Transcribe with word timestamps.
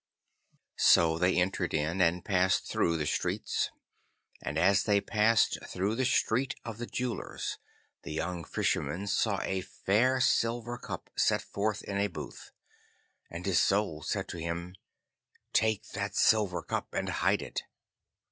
So 0.79 1.19
they 1.19 1.35
entered 1.39 1.75
in 1.75 2.01
and 2.01 2.25
passed 2.25 2.65
through 2.65 2.97
the 2.97 3.05
streets, 3.05 3.69
and 4.41 4.57
as 4.57 4.81
they 4.85 4.99
passed 4.99 5.59
through 5.67 5.93
the 5.93 6.05
Street 6.05 6.55
of 6.65 6.79
the 6.79 6.87
Jewellers 6.87 7.59
the 8.01 8.11
young 8.11 8.43
Fisherman 8.43 9.05
saw 9.05 9.39
a 9.43 9.61
fair 9.61 10.19
silver 10.19 10.79
cup 10.79 11.11
set 11.15 11.43
forth 11.43 11.83
in 11.83 11.97
a 11.99 12.07
booth. 12.07 12.51
And 13.29 13.45
his 13.45 13.59
Soul 13.59 14.01
said 14.01 14.27
to 14.29 14.39
him, 14.39 14.73
'Take 15.53 15.87
that 15.89 16.15
silver 16.15 16.63
cup 16.63 16.95
and 16.95 17.07
hide 17.07 17.43
it. 17.43 17.65